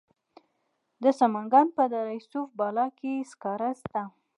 [1.03, 4.01] د سمنګان په دره صوف بالا کې سکاره شته.